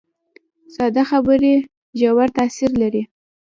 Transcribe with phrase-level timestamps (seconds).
[0.75, 1.53] ساده خبرې
[1.99, 3.03] ژور تاثیر لري